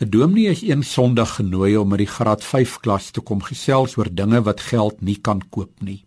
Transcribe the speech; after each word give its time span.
'n 0.00 0.08
Dominee 0.08 0.48
is 0.48 0.62
een 0.62 0.82
Sondag 0.82 1.34
genooi 1.34 1.76
om 1.76 1.88
met 1.88 1.98
die 1.98 2.08
graad 2.08 2.44
5 2.44 2.78
klas 2.80 3.10
te 3.10 3.20
kom 3.20 3.42
gesels 3.44 3.98
oor 3.98 4.08
dinge 4.08 4.40
wat 4.42 4.60
geld 4.60 5.00
nie 5.00 5.18
kan 5.20 5.42
koop 5.50 5.82
nie. 5.84 6.04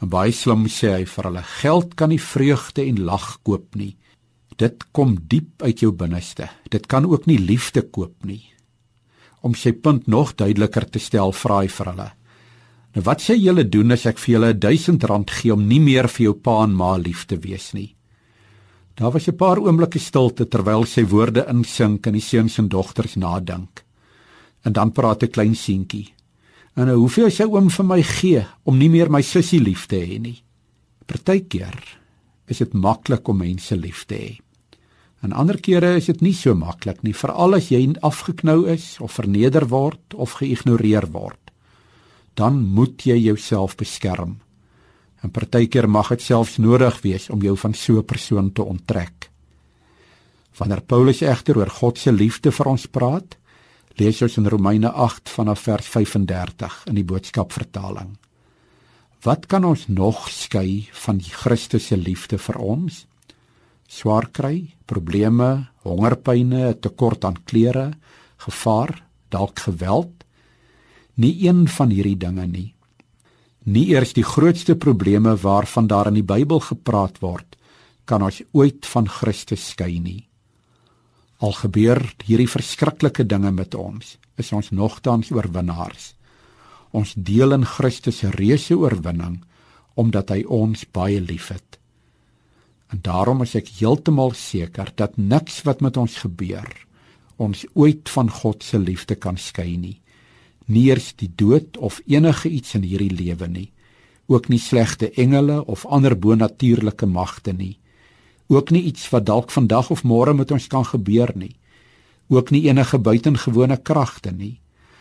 En 0.00 0.08
baie 0.08 0.30
slim 0.30 0.68
sê 0.70 0.92
hy 0.94 1.04
vir 1.04 1.24
hulle: 1.24 1.42
"Geld 1.42 1.94
kan 1.94 2.08
nie 2.08 2.20
vreugde 2.22 2.84
en 2.86 3.02
lag 3.04 3.42
koop 3.42 3.74
nie. 3.74 3.96
Dit 4.56 4.84
kom 4.92 5.16
diep 5.28 5.62
uit 5.62 5.80
jou 5.80 5.90
binneste. 5.92 6.48
Dit 6.70 6.86
kan 6.86 7.04
ook 7.04 7.26
nie 7.26 7.38
liefde 7.38 7.82
koop 7.82 8.24
nie." 8.24 8.44
Om 9.40 9.54
sy 9.54 9.72
punt 9.72 10.06
nog 10.06 10.34
duideliker 10.34 10.90
te 10.90 10.98
stel, 10.98 11.32
vra 11.32 11.58
hy 11.58 11.68
vir 11.68 11.86
hulle: 11.86 12.12
"Nou 12.94 13.04
wat 13.04 13.20
sê 13.20 13.34
julle 13.34 13.68
doen 13.68 13.90
as 13.92 14.06
ek 14.06 14.18
vir 14.18 14.32
julle 14.34 14.54
1000 14.54 15.04
rand 15.04 15.30
gee 15.30 15.52
om 15.52 15.66
nie 15.66 15.80
meer 15.80 16.08
vir 16.08 16.24
jou 16.24 16.34
pa 16.34 16.62
en 16.62 16.74
ma 16.74 16.96
lief 16.96 17.26
te 17.26 17.36
wees 17.36 17.72
nie?" 17.72 17.96
Daar 18.94 19.12
was 19.12 19.28
'n 19.28 19.36
paar 19.36 19.58
oomblikke 19.58 19.98
stilte 19.98 20.48
terwyl 20.48 20.84
sy 20.84 21.04
woorde 21.04 21.46
insink 21.48 22.06
in 22.06 22.12
die 22.12 22.20
seuns 22.20 22.58
en 22.58 22.68
dogters 22.68 23.14
nadink. 23.14 23.84
En 24.62 24.72
dan 24.72 24.92
praat 24.92 25.22
'n 25.22 25.30
klein 25.30 25.54
seentjie. 25.54 26.14
En 26.74 26.86
nou, 26.86 26.96
hoeveel 26.96 27.30
sy 27.30 27.44
oom 27.44 27.70
vir 27.70 27.84
my 27.84 28.02
gee 28.02 28.46
om 28.62 28.78
nie 28.78 28.88
meer 28.88 29.10
my 29.10 29.22
sussie 29.22 29.60
lief 29.60 29.86
te 29.86 29.96
hê 29.96 30.20
nie. 30.20 30.42
Partykeer 31.06 31.98
is 32.46 32.58
dit 32.58 32.72
maklik 32.72 33.28
om 33.28 33.36
mense 33.36 33.76
lief 33.76 34.04
te 34.04 34.14
hê. 34.14 34.38
En 35.22 35.32
ander 35.32 35.60
kere 35.60 35.96
is 35.96 36.06
dit 36.06 36.20
nie 36.20 36.34
so 36.34 36.54
maklik 36.54 37.02
nie, 37.02 37.14
veral 37.14 37.54
as 37.54 37.68
jy 37.68 37.94
afgeknou 38.02 38.66
is 38.66 38.96
of 39.00 39.12
verneder 39.12 39.68
word 39.68 40.14
of 40.14 40.32
geïgnoreer 40.40 41.06
word. 41.12 41.38
Dan 42.34 42.62
moet 42.74 43.04
jy 43.06 43.16
jouself 43.16 43.76
beskerm. 43.76 44.40
En 45.22 45.30
partykeer 45.30 45.86
mag 45.86 46.10
dit 46.10 46.24
selfs 46.24 46.58
nodig 46.58 46.98
wees 47.04 47.28
om 47.30 47.42
jou 47.42 47.54
van 47.56 47.74
so 47.74 47.98
'n 47.98 48.04
persoon 48.04 48.52
te 48.52 48.62
onttrek. 48.62 49.30
Wanneer 50.58 50.82
Paulus 50.82 51.20
egter 51.20 51.56
oor 51.56 51.70
God 51.70 51.98
se 51.98 52.12
liefde 52.12 52.52
vir 52.52 52.66
ons 52.66 52.86
praat, 52.86 53.36
lees 53.96 54.22
ons 54.22 54.36
in 54.36 54.48
Romeine 54.48 54.90
8 54.90 55.28
vanaf 55.28 55.60
vers 55.60 55.86
35 55.86 56.86
in 56.86 56.94
die 56.94 57.04
boodskap 57.04 57.52
vertaling. 57.52 58.18
Wat 59.22 59.46
kan 59.46 59.64
ons 59.64 59.86
nog 59.86 60.28
skei 60.30 60.88
van 60.92 61.18
die 61.18 61.30
Christus 61.30 61.86
se 61.86 61.96
liefde 61.96 62.38
vir 62.38 62.58
ons? 62.58 63.06
Swaar 63.88 64.28
kry, 64.32 64.74
probleme, 64.86 65.68
hongerpyne, 65.82 66.80
tekort 66.80 67.24
aan 67.24 67.44
klere, 67.44 67.92
gevaar, 68.36 69.06
dalk 69.28 69.58
geweld? 69.58 70.24
Nie 71.14 71.48
een 71.48 71.68
van 71.68 71.90
hierdie 71.90 72.16
dinge 72.16 72.46
nie 72.46 72.74
nie 73.64 73.88
eers 73.92 74.14
die 74.16 74.26
grootste 74.26 74.74
probleme 74.76 75.36
waarvan 75.36 75.86
daar 75.86 76.10
in 76.10 76.18
die 76.18 76.26
Bybel 76.26 76.60
gepraat 76.60 77.20
word, 77.22 77.56
kan 78.04 78.22
ons 78.22 78.42
ooit 78.52 78.86
van 78.86 79.08
Christus 79.08 79.68
skei 79.72 80.00
nie. 80.02 80.26
Al 81.42 81.54
gebeur 81.58 82.02
hierdie 82.26 82.50
verskriklike 82.50 83.26
dinge 83.26 83.52
met 83.54 83.74
ons, 83.74 84.16
is 84.38 84.52
ons 84.52 84.70
nogtans 84.70 85.30
oorwinnaars. 85.30 86.12
Ons 86.92 87.14
deel 87.16 87.54
in 87.54 87.64
Christus 87.66 88.22
se 88.22 88.30
reuse 88.34 88.76
oorwinning 88.76 89.42
omdat 89.94 90.30
hy 90.32 90.42
ons 90.48 90.84
baie 90.88 91.20
liefhet. 91.20 91.78
En 92.92 93.00
daarom 93.04 93.42
is 93.44 93.54
ek 93.56 93.68
heeltemal 93.78 94.32
seker 94.36 94.92
dat 94.96 95.16
niks 95.16 95.62
wat 95.68 95.80
met 95.84 95.96
ons 95.96 96.16
gebeur 96.24 96.68
ons 97.42 97.64
ooit 97.74 98.08
van 98.12 98.28
God 98.30 98.62
se 98.62 98.78
liefde 98.78 99.16
kan 99.18 99.38
skei 99.40 99.76
nie 99.80 100.01
nie 100.66 100.88
eers 100.90 101.12
die 101.18 101.30
dood 101.34 101.76
of 101.78 102.00
enige 102.06 102.48
iets 102.48 102.74
in 102.78 102.84
hierdie 102.86 103.12
lewe 103.12 103.48
nie. 103.48 103.68
Ook 104.26 104.48
nie 104.48 104.60
slegte 104.62 105.10
engele 105.18 105.64
of 105.66 105.86
ander 105.86 106.14
bonatuurlike 106.18 107.06
magte 107.06 107.52
nie. 107.52 107.78
Ook 108.48 108.70
nie 108.70 108.82
iets 108.82 109.08
wat 109.10 109.26
dalk 109.26 109.50
vandag 109.50 109.90
of 109.90 110.04
môre 110.04 110.34
met 110.34 110.50
ons 110.50 110.66
kan 110.66 110.84
gebeur 110.84 111.32
nie. 111.34 111.54
Ook 112.28 112.50
nie 112.50 112.66
enige 112.68 112.98
buitengewone 112.98 113.76
kragte 113.82 114.32
nie. 114.32 114.58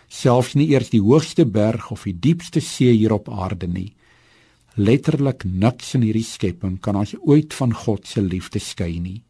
Selfs 0.07 0.55
nie 0.55 0.69
eers 0.73 0.89
die 0.91 1.01
hoogste 1.01 1.45
berg 1.45 1.91
of 1.91 2.03
die 2.03 2.17
diepste 2.19 2.61
see 2.61 2.91
hier 2.91 3.13
op 3.13 3.29
aarde 3.29 3.67
nie. 3.67 3.93
Letterlik 4.75 5.43
niks 5.43 5.93
in 5.95 6.03
hierdie 6.07 6.25
skepping 6.25 6.79
kan 6.79 6.95
ons 6.95 7.15
ooit 7.21 7.53
van 7.53 7.73
God 7.75 8.07
se 8.07 8.21
liefde 8.21 8.59
skei 8.59 8.99
nie. 8.99 9.21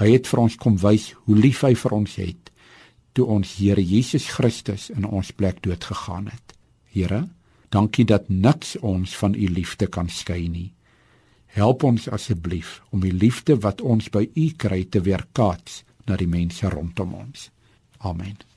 Hy 0.00 0.14
het 0.16 0.26
vir 0.26 0.40
ons 0.40 0.56
kom 0.56 0.78
wys 0.80 1.12
hoe 1.24 1.36
lief 1.36 1.60
hy 1.62 1.74
vir 1.76 1.92
ons 1.92 2.16
het 2.16 2.41
toe 3.12 3.26
ons 3.26 3.56
Here 3.58 3.82
Jesus 3.82 4.28
Christus 4.36 4.90
in 4.90 5.04
ons 5.04 5.32
plek 5.32 5.62
dood 5.62 5.84
gegaan 5.84 6.28
het. 6.32 6.54
Here, 6.92 7.26
dankie 7.72 8.04
dat 8.04 8.28
niks 8.28 8.76
ons 8.80 9.16
van 9.16 9.34
u 9.34 9.48
liefde 9.48 9.86
kan 9.86 10.08
skei 10.08 10.48
nie. 10.48 10.70
Help 11.52 11.84
ons 11.84 12.08
asseblief 12.08 12.80
om 12.90 13.02
die 13.04 13.12
liefde 13.12 13.58
wat 13.60 13.80
ons 13.80 14.08
by 14.12 14.24
u 14.34 14.46
kry 14.56 14.84
te 14.84 15.04
weerkaats 15.04 15.82
na 16.08 16.16
die 16.16 16.28
mense 16.28 16.68
rondom 16.68 17.12
ons. 17.14 17.50
Amen. 18.00 18.51